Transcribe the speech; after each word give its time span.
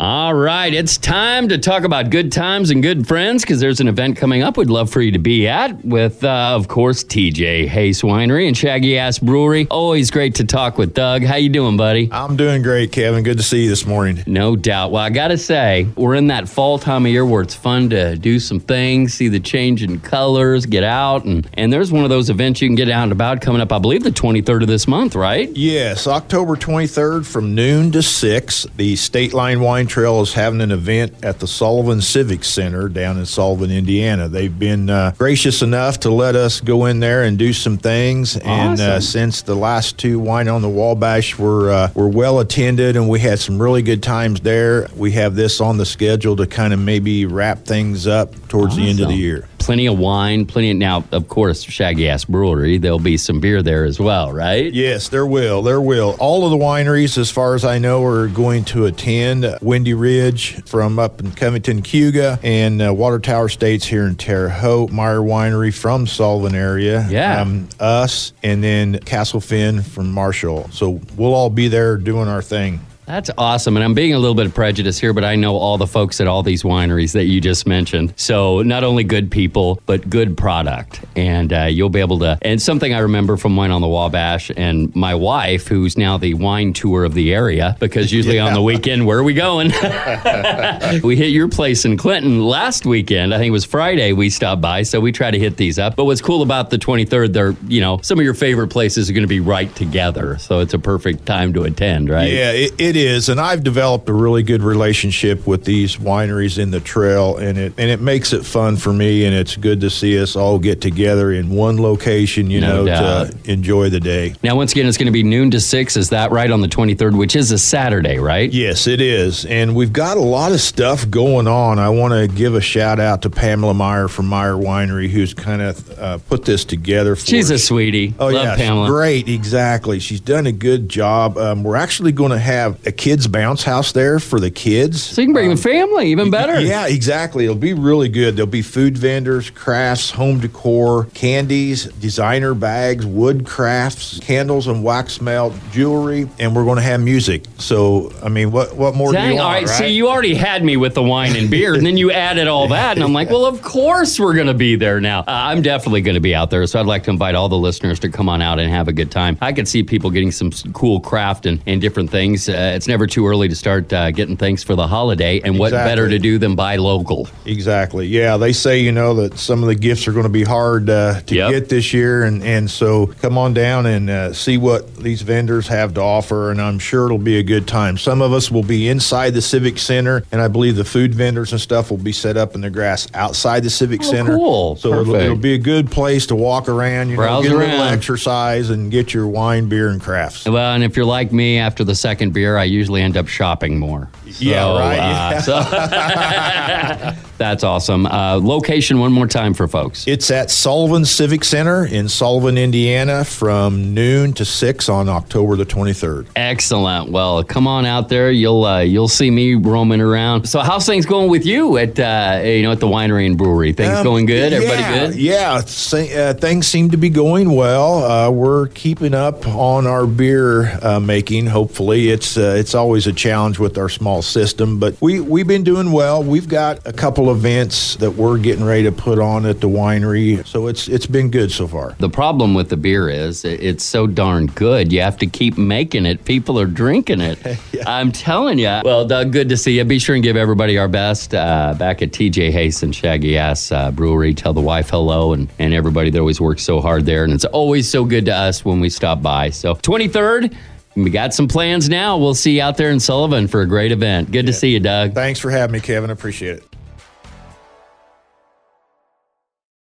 All 0.00 0.32
right, 0.32 0.72
it's 0.72 0.96
time 0.96 1.48
to 1.48 1.58
talk 1.58 1.82
about 1.82 2.10
good 2.10 2.30
times 2.30 2.70
and 2.70 2.84
good 2.84 3.08
friends 3.08 3.42
because 3.42 3.58
there's 3.58 3.80
an 3.80 3.88
event 3.88 4.16
coming 4.16 4.44
up 4.44 4.56
we'd 4.56 4.70
love 4.70 4.90
for 4.90 5.00
you 5.00 5.10
to 5.10 5.18
be 5.18 5.48
at 5.48 5.84
with, 5.84 6.22
uh, 6.22 6.54
of 6.54 6.68
course, 6.68 7.02
TJ 7.02 7.66
Hayes 7.66 8.02
Winery 8.02 8.46
and 8.46 8.56
Shaggy 8.56 8.96
Ass 8.96 9.18
Brewery. 9.18 9.66
Always 9.72 10.12
great 10.12 10.36
to 10.36 10.44
talk 10.44 10.78
with 10.78 10.94
Doug. 10.94 11.24
How 11.24 11.34
you 11.34 11.48
doing, 11.48 11.76
buddy? 11.76 12.08
I'm 12.12 12.36
doing 12.36 12.62
great, 12.62 12.92
Kevin. 12.92 13.24
Good 13.24 13.38
to 13.38 13.42
see 13.42 13.64
you 13.64 13.68
this 13.68 13.86
morning. 13.86 14.22
No 14.24 14.54
doubt. 14.54 14.92
Well, 14.92 15.02
I 15.02 15.10
got 15.10 15.28
to 15.28 15.36
say, 15.36 15.88
we're 15.96 16.14
in 16.14 16.28
that 16.28 16.48
fall 16.48 16.78
time 16.78 17.04
of 17.04 17.10
year 17.10 17.26
where 17.26 17.42
it's 17.42 17.56
fun 17.56 17.90
to 17.90 18.14
do 18.14 18.38
some 18.38 18.60
things, 18.60 19.14
see 19.14 19.26
the 19.26 19.40
change 19.40 19.82
in 19.82 19.98
colors, 19.98 20.64
get 20.64 20.84
out, 20.84 21.24
and 21.24 21.50
and 21.54 21.72
there's 21.72 21.90
one 21.90 22.04
of 22.04 22.10
those 22.10 22.30
events 22.30 22.62
you 22.62 22.68
can 22.68 22.76
get 22.76 22.88
out 22.88 23.02
and 23.02 23.10
about 23.10 23.40
coming 23.40 23.60
up. 23.60 23.72
I 23.72 23.80
believe 23.80 24.04
the 24.04 24.10
23rd 24.12 24.62
of 24.62 24.68
this 24.68 24.86
month, 24.86 25.16
right? 25.16 25.50
Yes, 25.56 26.06
October 26.06 26.54
23rd 26.54 27.26
from 27.26 27.56
noon 27.56 27.90
to 27.90 28.00
6. 28.00 28.66
The 28.76 28.94
State 28.94 29.34
Line 29.34 29.58
Wine 29.58 29.87
Trail 29.88 30.20
is 30.20 30.32
having 30.32 30.60
an 30.60 30.70
event 30.70 31.24
at 31.24 31.40
the 31.40 31.46
Sullivan 31.46 32.00
Civic 32.00 32.44
Center 32.44 32.88
down 32.88 33.18
in 33.18 33.26
Sullivan, 33.26 33.70
Indiana. 33.70 34.28
They've 34.28 34.56
been 34.56 34.90
uh, 34.90 35.12
gracious 35.18 35.62
enough 35.62 36.00
to 36.00 36.10
let 36.10 36.36
us 36.36 36.60
go 36.60 36.86
in 36.86 37.00
there 37.00 37.24
and 37.24 37.38
do 37.38 37.52
some 37.52 37.78
things. 37.78 38.36
And 38.36 38.80
uh, 38.80 39.00
since 39.00 39.42
the 39.42 39.54
last 39.54 39.98
two 39.98 40.18
Wine 40.18 40.48
on 40.48 40.62
the 40.62 40.68
Wabash 40.68 41.38
were 41.38 41.70
uh, 41.70 41.90
were 41.94 42.08
well 42.08 42.40
attended 42.40 42.96
and 42.96 43.08
we 43.08 43.20
had 43.20 43.38
some 43.38 43.60
really 43.60 43.82
good 43.82 44.02
times 44.02 44.40
there, 44.40 44.88
we 44.96 45.12
have 45.12 45.34
this 45.34 45.60
on 45.60 45.78
the 45.78 45.86
schedule 45.86 46.36
to 46.36 46.46
kind 46.46 46.72
of 46.72 46.78
maybe 46.78 47.26
wrap 47.26 47.64
things 47.64 48.06
up 48.06 48.32
towards 48.48 48.76
the 48.76 48.88
end 48.88 49.00
of 49.00 49.08
the 49.08 49.14
year. 49.14 49.48
Plenty 49.68 49.84
of 49.84 49.98
wine, 49.98 50.46
plenty 50.46 50.70
of 50.70 50.78
now, 50.78 51.04
of 51.12 51.28
course, 51.28 51.62
Shaggy 51.62 52.08
Ass 52.08 52.24
Brewery. 52.24 52.78
There'll 52.78 52.98
be 52.98 53.18
some 53.18 53.38
beer 53.38 53.62
there 53.62 53.84
as 53.84 54.00
well, 54.00 54.32
right? 54.32 54.72
Yes, 54.72 55.10
there 55.10 55.26
will. 55.26 55.60
There 55.60 55.78
will. 55.78 56.16
All 56.18 56.46
of 56.46 56.50
the 56.50 56.56
wineries, 56.56 57.18
as 57.18 57.30
far 57.30 57.54
as 57.54 57.66
I 57.66 57.76
know, 57.76 58.02
are 58.02 58.28
going 58.28 58.64
to 58.64 58.86
attend. 58.86 59.44
Windy 59.60 59.92
Ridge 59.92 60.64
from 60.64 60.98
up 60.98 61.20
in 61.20 61.32
Covington, 61.32 61.82
Cuga, 61.82 62.38
and 62.42 62.80
uh, 62.80 62.94
Water 62.94 63.18
Tower 63.18 63.44
Estates 63.44 63.84
here 63.84 64.06
in 64.06 64.16
Terre 64.16 64.48
Haute. 64.48 64.90
Meyer 64.90 65.20
Winery 65.20 65.78
from 65.78 66.06
Sullivan 66.06 66.54
area. 66.54 67.06
Yeah. 67.10 67.42
Um, 67.42 67.68
us, 67.78 68.32
and 68.42 68.64
then 68.64 68.98
Castle 69.00 69.42
Finn 69.42 69.82
from 69.82 70.10
Marshall. 70.12 70.70
So 70.72 70.98
we'll 71.14 71.34
all 71.34 71.50
be 71.50 71.68
there 71.68 71.98
doing 71.98 72.26
our 72.26 72.40
thing. 72.40 72.80
That's 73.08 73.30
awesome. 73.38 73.74
And 73.78 73.82
I'm 73.82 73.94
being 73.94 74.12
a 74.12 74.18
little 74.18 74.34
bit 74.34 74.54
prejudiced 74.54 75.00
here, 75.00 75.14
but 75.14 75.24
I 75.24 75.34
know 75.34 75.56
all 75.56 75.78
the 75.78 75.86
folks 75.86 76.20
at 76.20 76.26
all 76.26 76.42
these 76.42 76.62
wineries 76.62 77.12
that 77.12 77.24
you 77.24 77.40
just 77.40 77.66
mentioned. 77.66 78.12
So 78.16 78.60
not 78.60 78.84
only 78.84 79.02
good 79.02 79.30
people, 79.30 79.80
but 79.86 80.10
good 80.10 80.36
product. 80.36 81.00
And 81.16 81.50
uh, 81.50 81.64
you'll 81.64 81.88
be 81.88 82.00
able 82.00 82.18
to. 82.18 82.38
And 82.42 82.60
something 82.60 82.92
I 82.92 82.98
remember 82.98 83.38
from 83.38 83.56
Wine 83.56 83.70
on 83.70 83.80
the 83.80 83.88
Wabash 83.88 84.50
and 84.58 84.94
my 84.94 85.14
wife, 85.14 85.68
who's 85.68 85.96
now 85.96 86.18
the 86.18 86.34
wine 86.34 86.74
tour 86.74 87.04
of 87.04 87.14
the 87.14 87.32
area, 87.32 87.78
because 87.80 88.12
usually 88.12 88.38
on 88.38 88.52
the 88.52 88.60
weekend, 88.60 89.06
where 89.06 89.18
are 89.18 89.22
we 89.22 89.32
going? 89.32 89.68
we 91.02 91.16
hit 91.16 91.30
your 91.30 91.48
place 91.48 91.86
in 91.86 91.96
Clinton 91.96 92.44
last 92.44 92.84
weekend. 92.84 93.32
I 93.32 93.38
think 93.38 93.48
it 93.48 93.52
was 93.52 93.64
Friday 93.64 94.12
we 94.12 94.28
stopped 94.28 94.60
by. 94.60 94.82
So 94.82 95.00
we 95.00 95.12
try 95.12 95.30
to 95.30 95.38
hit 95.38 95.56
these 95.56 95.78
up. 95.78 95.96
But 95.96 96.04
what's 96.04 96.20
cool 96.20 96.42
about 96.42 96.68
the 96.68 96.78
23rd, 96.78 97.32
they're, 97.32 97.56
you 97.68 97.80
know, 97.80 98.00
some 98.02 98.18
of 98.18 98.24
your 98.26 98.34
favorite 98.34 98.68
places 98.68 99.08
are 99.08 99.14
going 99.14 99.22
to 99.22 99.28
be 99.28 99.40
right 99.40 99.74
together. 99.74 100.36
So 100.36 100.60
it's 100.60 100.74
a 100.74 100.78
perfect 100.78 101.24
time 101.24 101.54
to 101.54 101.62
attend, 101.62 102.10
right? 102.10 102.30
Yeah, 102.30 102.52
it, 102.52 102.78
it 102.78 102.97
is, 102.98 103.28
and 103.28 103.40
I've 103.40 103.64
developed 103.64 104.08
a 104.08 104.12
really 104.12 104.42
good 104.42 104.62
relationship 104.62 105.46
with 105.46 105.64
these 105.64 105.96
wineries 105.96 106.58
in 106.58 106.70
the 106.70 106.80
trail, 106.80 107.36
and 107.36 107.56
it 107.58 107.72
and 107.78 107.90
it 107.90 108.00
makes 108.00 108.32
it 108.32 108.44
fun 108.44 108.76
for 108.76 108.92
me, 108.92 109.24
and 109.24 109.34
it's 109.34 109.56
good 109.56 109.80
to 109.80 109.90
see 109.90 110.20
us 110.20 110.36
all 110.36 110.58
get 110.58 110.80
together 110.80 111.32
in 111.32 111.50
one 111.50 111.80
location, 111.80 112.50
you 112.50 112.60
No 112.60 112.84
know, 112.84 112.86
doubt. 112.86 113.30
to 113.44 113.50
enjoy 113.52 113.88
the 113.90 114.00
day. 114.00 114.34
Now, 114.42 114.56
once 114.56 114.72
again, 114.72 114.86
it's 114.86 114.96
going 114.98 115.06
to 115.06 115.12
be 115.12 115.22
noon 115.22 115.50
to 115.52 115.60
six. 115.60 115.96
Is 115.96 116.10
that 116.10 116.30
right 116.30 116.50
on 116.50 116.60
the 116.60 116.68
23rd, 116.68 117.16
which 117.16 117.36
is 117.36 117.50
a 117.52 117.58
Saturday, 117.58 118.18
right? 118.18 118.52
Yes, 118.52 118.86
it 118.86 119.00
is. 119.00 119.44
And 119.46 119.74
we've 119.74 119.92
got 119.92 120.16
a 120.16 120.20
lot 120.20 120.52
of 120.52 120.60
stuff 120.60 121.08
going 121.10 121.46
on. 121.46 121.78
I 121.78 121.88
want 121.90 122.14
to 122.14 122.28
give 122.34 122.54
a 122.54 122.60
shout 122.60 123.00
out 123.00 123.22
to 123.22 123.30
Pamela 123.30 123.74
Meyer 123.74 124.08
from 124.08 124.26
Meyer 124.26 124.54
Winery, 124.54 125.08
who's 125.08 125.34
kind 125.34 125.62
of 125.62 125.98
uh, 125.98 126.18
put 126.28 126.44
this 126.44 126.64
together 126.64 127.16
for 127.16 127.26
She's 127.26 127.50
a 127.50 127.58
sweetie. 127.58 128.14
Oh, 128.18 128.26
Love 128.26 128.34
yeah, 128.34 128.56
Pamela. 128.56 128.88
great. 128.88 129.28
Exactly. 129.28 129.98
She's 130.00 130.20
done 130.20 130.46
a 130.46 130.52
good 130.52 130.88
job. 130.88 131.36
Um, 131.38 131.62
we're 131.62 131.76
actually 131.76 132.12
going 132.12 132.32
to 132.32 132.38
have 132.38 132.78
a 132.88 132.92
kids' 132.92 133.28
bounce 133.28 133.62
house 133.62 133.92
there 133.92 134.18
for 134.18 134.40
the 134.40 134.50
kids. 134.50 135.02
So 135.02 135.20
you 135.20 135.26
can 135.26 135.34
bring 135.34 135.50
the 135.50 135.56
family, 135.56 136.08
even 136.08 136.30
better. 136.30 136.58
Yeah, 136.58 136.86
exactly. 136.86 137.44
It'll 137.44 137.54
be 137.54 137.74
really 137.74 138.08
good. 138.08 138.34
There'll 138.34 138.50
be 138.50 138.62
food 138.62 138.96
vendors, 138.96 139.50
crafts, 139.50 140.10
home 140.10 140.40
decor, 140.40 141.04
candies, 141.12 141.84
designer 141.84 142.54
bags, 142.54 143.04
wood 143.04 143.44
crafts, 143.44 144.18
candles 144.20 144.66
and 144.68 144.82
wax 144.82 145.20
melt, 145.20 145.52
jewelry, 145.70 146.28
and 146.38 146.56
we're 146.56 146.64
going 146.64 146.76
to 146.76 146.82
have 146.82 147.02
music. 147.02 147.44
So, 147.58 148.10
I 148.22 148.30
mean, 148.30 148.50
what 148.50 148.74
what 148.74 148.94
more 148.94 149.10
do 149.10 149.18
Dang, 149.18 149.34
you 149.34 149.40
all 149.40 149.48
want? 149.48 149.66
right. 149.66 149.68
See, 149.68 149.88
you 149.88 150.08
already 150.08 150.34
had 150.34 150.64
me 150.64 150.78
with 150.78 150.94
the 150.94 151.02
wine 151.02 151.36
and 151.36 151.50
beer, 151.50 151.74
and 151.74 151.84
then 151.84 151.98
you 151.98 152.10
added 152.10 152.48
all 152.48 152.68
that, 152.68 152.96
and 152.96 153.04
I'm 153.04 153.12
like, 153.12 153.28
well, 153.28 153.44
of 153.44 153.60
course 153.60 154.18
we're 154.18 154.34
going 154.34 154.46
to 154.46 154.54
be 154.54 154.76
there 154.76 154.98
now. 154.98 155.20
Uh, 155.20 155.24
I'm 155.28 155.60
definitely 155.60 156.00
going 156.00 156.14
to 156.14 156.20
be 156.20 156.34
out 156.34 156.48
there, 156.48 156.66
so 156.66 156.80
I'd 156.80 156.86
like 156.86 157.04
to 157.04 157.10
invite 157.10 157.34
all 157.34 157.50
the 157.50 157.58
listeners 157.58 157.98
to 158.00 158.08
come 158.08 158.30
on 158.30 158.40
out 158.40 158.58
and 158.58 158.70
have 158.70 158.88
a 158.88 158.94
good 158.94 159.10
time. 159.10 159.36
I 159.42 159.52
could 159.52 159.68
see 159.68 159.82
people 159.82 160.10
getting 160.10 160.32
some 160.32 160.50
cool 160.72 161.00
craft 161.00 161.44
and, 161.44 161.62
and 161.66 161.82
different 161.82 162.08
things. 162.08 162.48
Uh, 162.48 162.77
it's 162.78 162.86
never 162.86 163.08
too 163.08 163.26
early 163.26 163.48
to 163.48 163.56
start 163.56 163.92
uh, 163.92 164.12
getting 164.12 164.36
things 164.36 164.62
for 164.62 164.76
the 164.76 164.86
holiday, 164.86 165.40
and 165.40 165.58
what 165.58 165.68
Exactly. 165.72 165.90
better 165.90 166.08
to 166.08 166.18
do 166.20 166.38
than 166.38 166.54
buy 166.54 166.76
local? 166.76 167.28
Exactly. 167.44 168.06
Yeah, 168.06 168.36
they 168.36 168.52
say 168.52 168.78
you 168.80 168.92
know 168.92 169.14
that 169.14 169.36
some 169.36 169.62
of 169.64 169.68
the 169.68 169.74
gifts 169.74 170.06
are 170.06 170.12
going 170.12 170.22
to 170.22 170.28
be 170.30 170.44
hard 170.44 170.88
uh, 170.88 171.20
to 171.22 171.34
Yep. 171.34 171.50
get 171.50 171.68
this 171.68 171.92
year, 171.92 172.22
and 172.22 172.42
and 172.44 172.70
so 172.70 173.08
come 173.20 173.36
on 173.36 173.52
down 173.52 173.84
and 173.86 174.08
uh, 174.08 174.32
see 174.32 174.56
what 174.58 174.94
these 174.96 175.22
vendors 175.22 175.66
have 175.66 175.92
to 175.94 176.00
offer, 176.00 176.52
and 176.52 176.60
I'm 176.62 176.78
sure 176.78 177.06
it'll 177.06 177.18
be 177.18 177.38
a 177.38 177.42
good 177.42 177.66
time. 177.66 177.98
Some 177.98 178.22
of 178.22 178.32
us 178.32 178.48
will 178.50 178.62
be 178.62 178.88
inside 178.88 179.34
the 179.34 179.42
civic 179.42 179.76
center, 179.78 180.22
and 180.30 180.40
I 180.40 180.46
believe 180.46 180.76
the 180.76 180.84
food 180.84 181.14
vendors 181.16 181.50
and 181.50 181.60
stuff 181.60 181.90
will 181.90 181.98
be 181.98 182.12
set 182.12 182.36
up 182.36 182.54
in 182.54 182.60
the 182.60 182.70
grass 182.70 183.08
outside 183.12 183.64
the 183.64 183.70
civic 183.70 184.00
Oh, 184.02 184.10
center. 184.10 184.36
cool. 184.36 184.76
So 184.76 185.00
it'll, 185.00 185.14
it'll 185.16 185.36
be 185.36 185.54
a 185.54 185.58
good 185.58 185.90
place 185.90 186.26
to 186.26 186.36
walk 186.36 186.68
around, 186.68 187.10
you 187.10 187.16
Browse 187.16 187.42
know, 187.42 187.50
get 187.50 187.56
a 187.56 187.58
little 187.58 187.80
around. 187.80 187.94
exercise, 187.94 188.70
and 188.70 188.88
get 188.92 189.12
your 189.12 189.26
wine, 189.26 189.68
beer, 189.68 189.88
and 189.88 190.00
crafts. 190.00 190.44
Well, 190.46 190.74
and 190.74 190.84
if 190.84 190.96
you're 190.96 191.04
like 191.06 191.32
me, 191.32 191.58
after 191.58 191.82
the 191.82 191.94
second 191.96 192.32
beer, 192.32 192.56
I 192.56 192.64
usually 192.68 193.02
end 193.02 193.16
up 193.16 193.28
shopping 193.28 193.78
more. 193.78 194.10
Yeah, 194.24 194.72
right. 194.78 194.98
uh, 194.98 195.40
so- 197.14 197.14
that's 197.38 197.64
awesome. 197.64 198.04
Uh, 198.06 198.36
location 198.42 198.98
one 198.98 199.12
more 199.12 199.26
time 199.26 199.54
for 199.54 199.66
folks. 199.68 200.06
It's 200.06 200.30
at 200.30 200.50
Sullivan 200.50 201.04
Civic 201.04 201.44
Center 201.44 201.86
in 201.86 202.08
Sullivan, 202.08 202.58
Indiana, 202.58 203.24
from 203.24 203.94
noon 203.94 204.32
to 204.34 204.44
six 204.44 204.88
on 204.88 205.08
October 205.08 205.56
the 205.56 205.64
23rd. 205.64 206.26
Excellent. 206.36 207.10
Well, 207.10 207.42
come 207.44 207.66
on 207.66 207.86
out 207.86 208.08
there. 208.08 208.30
You'll 208.30 208.64
uh, 208.64 208.80
you'll 208.80 209.08
see 209.08 209.30
me 209.30 209.54
roaming 209.54 210.00
around. 210.00 210.46
So, 210.48 210.60
how's 210.60 210.84
things 210.86 211.06
going 211.06 211.30
with 211.30 211.46
you 211.46 211.76
at 211.78 211.98
uh, 211.98 212.40
you 212.44 212.62
know 212.62 212.72
at 212.72 212.80
the 212.80 212.86
winery 212.88 213.26
and 213.26 213.38
brewery? 213.38 213.72
Things 213.72 213.98
Um, 213.98 214.04
going 214.04 214.26
good? 214.26 214.52
Everybody 214.52 214.80
yeah, 214.80 215.06
good? 215.06 215.16
Yeah, 215.16 215.60
sa- 215.60 215.96
uh, 215.98 216.34
things 216.34 216.66
seem 216.66 216.90
to 216.90 216.96
be 216.96 217.08
going 217.08 217.50
well. 217.54 218.04
Uh, 218.04 218.30
we're 218.30 218.66
keeping 218.68 219.14
up 219.14 219.46
on 219.46 219.86
our 219.86 220.06
beer 220.06 220.78
uh, 220.84 220.98
making. 221.00 221.46
Hopefully, 221.46 222.10
it's 222.10 222.36
uh, 222.36 222.56
it's 222.58 222.74
always 222.74 223.06
a 223.06 223.12
challenge 223.12 223.58
with 223.58 223.78
our 223.78 223.88
small 223.88 224.22
system, 224.22 224.78
but 224.78 224.94
we 225.00 225.20
we've 225.20 225.46
been 225.46 225.64
doing 225.64 225.92
well. 225.92 226.22
We've 226.22 226.48
got 226.48 226.84
a 226.86 226.92
couple 226.92 227.27
events 227.32 227.96
that 227.96 228.10
we're 228.10 228.38
getting 228.38 228.64
ready 228.64 228.84
to 228.84 228.92
put 228.92 229.18
on 229.18 229.46
at 229.46 229.60
the 229.60 229.68
winery, 229.68 230.46
so 230.46 230.66
it's 230.66 230.88
it's 230.88 231.06
been 231.06 231.30
good 231.30 231.50
so 231.50 231.66
far. 231.66 231.94
The 231.98 232.08
problem 232.08 232.54
with 232.54 232.68
the 232.68 232.76
beer 232.76 233.08
is 233.08 233.44
it's 233.44 233.84
so 233.84 234.06
darn 234.06 234.46
good. 234.46 234.92
You 234.92 235.00
have 235.00 235.16
to 235.18 235.26
keep 235.26 235.56
making 235.56 236.06
it. 236.06 236.24
People 236.24 236.58
are 236.58 236.66
drinking 236.66 237.20
it. 237.20 237.38
I'm 237.86 238.12
telling 238.12 238.58
you. 238.58 238.80
Well, 238.84 239.06
Doug, 239.06 239.32
good 239.32 239.48
to 239.48 239.56
see 239.56 239.76
you. 239.76 239.84
Be 239.84 239.98
sure 239.98 240.14
and 240.14 240.24
give 240.24 240.36
everybody 240.36 240.78
our 240.78 240.88
best 240.88 241.34
uh, 241.34 241.74
back 241.78 242.02
at 242.02 242.10
TJ 242.10 242.50
Hayes 242.50 242.82
and 242.82 242.94
Shaggy 242.94 243.38
Ass 243.38 243.72
uh, 243.72 243.90
Brewery. 243.90 244.34
Tell 244.34 244.52
the 244.52 244.60
wife 244.60 244.90
hello 244.90 245.32
and, 245.32 245.48
and 245.58 245.72
everybody 245.74 246.10
that 246.10 246.18
always 246.18 246.40
works 246.40 246.62
so 246.62 246.80
hard 246.80 247.06
there. 247.06 247.24
And 247.24 247.32
it's 247.32 247.44
always 247.46 247.88
so 247.88 248.04
good 248.04 248.24
to 248.26 248.34
us 248.34 248.64
when 248.64 248.80
we 248.80 248.88
stop 248.90 249.22
by. 249.22 249.50
So, 249.50 249.74
23rd, 249.74 250.56
we 250.96 251.10
got 251.10 251.32
some 251.32 251.48
plans 251.48 251.88
now. 251.88 252.18
We'll 252.18 252.34
see 252.34 252.56
you 252.56 252.62
out 252.62 252.76
there 252.76 252.90
in 252.90 253.00
Sullivan 253.00 253.46
for 253.48 253.60
a 253.60 253.66
great 253.66 253.92
event. 253.92 254.30
Good 254.30 254.46
to 254.46 254.52
see 254.52 254.70
you, 254.70 254.80
Doug. 254.80 255.14
Thanks 255.14 255.38
for 255.38 255.50
having 255.50 255.74
me, 255.74 255.80
Kevin. 255.80 256.10
Appreciate 256.10 256.58
it. 256.58 256.67